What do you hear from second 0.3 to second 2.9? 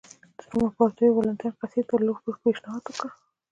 د روم امپراتور والنټیناین قیصر ته لور پېشنهاد